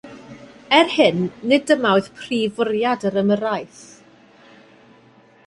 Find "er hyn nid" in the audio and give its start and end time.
0.77-1.67